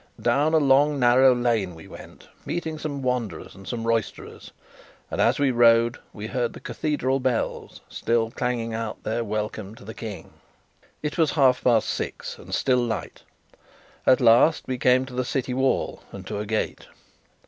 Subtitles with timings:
[0.19, 4.49] Down a long narrow lane we went, meeting some wanderers and some roisterers;
[5.11, 9.85] and, as we rode, we heard the Cathedral bells still clanging out their welcome to
[9.85, 10.33] the King.
[11.03, 13.21] It was half past six, and still light.
[14.07, 16.87] At last we came to the city wall and to a gate.